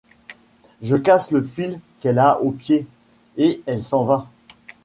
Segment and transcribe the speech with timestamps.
[0.81, 2.87] Je casse le fil qu’elle a au pied,
[3.37, 4.27] et elle s’en va.